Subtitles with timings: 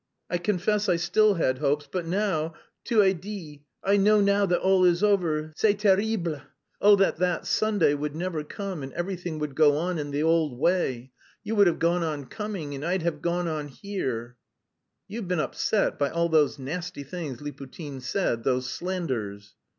[0.31, 3.59] I confess I still had hopes, but now tout est dit.
[3.83, 5.53] I know now that all is over.
[5.55, 6.41] C'est terrible!
[6.81, 10.57] Oh, that that Sunday would never come and everything would go on in the old
[10.57, 11.11] way.
[11.43, 14.37] You would have gone on coming and I'd have gone on here...."
[15.07, 19.53] "You've been upset by all those nasty things Liputin said, those slanders."